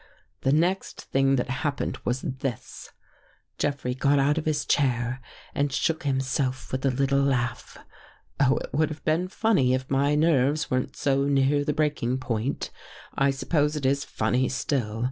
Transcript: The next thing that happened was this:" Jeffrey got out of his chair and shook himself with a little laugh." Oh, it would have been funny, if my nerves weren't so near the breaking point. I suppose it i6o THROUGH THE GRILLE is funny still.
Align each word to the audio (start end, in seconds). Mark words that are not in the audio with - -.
The 0.41 0.51
next 0.51 0.99
thing 0.99 1.35
that 1.35 1.47
happened 1.61 1.99
was 2.03 2.21
this:" 2.23 2.89
Jeffrey 3.59 3.93
got 3.93 4.17
out 4.17 4.39
of 4.39 4.45
his 4.47 4.65
chair 4.65 5.21
and 5.53 5.71
shook 5.71 6.01
himself 6.05 6.71
with 6.71 6.83
a 6.87 6.89
little 6.89 7.21
laugh." 7.21 7.77
Oh, 8.39 8.57
it 8.57 8.73
would 8.73 8.89
have 8.89 9.05
been 9.05 9.27
funny, 9.27 9.75
if 9.75 9.91
my 9.91 10.15
nerves 10.15 10.71
weren't 10.71 10.95
so 10.95 11.25
near 11.25 11.63
the 11.63 11.71
breaking 11.73 12.17
point. 12.17 12.71
I 13.15 13.29
suppose 13.29 13.75
it 13.75 13.81
i6o 13.81 13.81
THROUGH 13.81 13.81
THE 13.81 13.81
GRILLE 13.85 13.91
is 13.93 14.03
funny 14.05 14.49
still. 14.49 14.99